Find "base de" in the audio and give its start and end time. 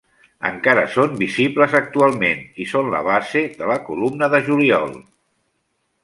3.07-3.67